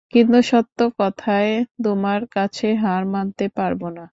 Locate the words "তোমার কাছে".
1.83-2.67